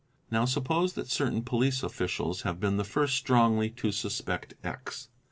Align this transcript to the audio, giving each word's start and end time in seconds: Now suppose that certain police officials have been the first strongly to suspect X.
Now 0.31 0.45
suppose 0.45 0.93
that 0.93 1.11
certain 1.11 1.43
police 1.43 1.83
officials 1.83 2.41
have 2.41 2.59
been 2.59 2.77
the 2.77 2.83
first 2.83 3.15
strongly 3.17 3.69
to 3.69 3.91
suspect 3.91 4.55
X. 4.63 5.09